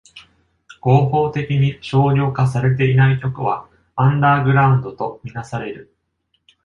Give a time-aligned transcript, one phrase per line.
[0.79, 5.95] 合法的に商業化されていない曲はアンダーグラウンドとみなされる。